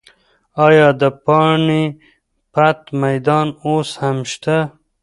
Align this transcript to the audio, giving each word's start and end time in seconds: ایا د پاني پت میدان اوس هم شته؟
ایا 0.65 0.87
د 1.01 1.03
پاني 1.25 1.83
پت 2.53 2.79
میدان 3.01 3.47
اوس 3.65 3.89
هم 4.01 4.17
شته؟ 4.31 4.57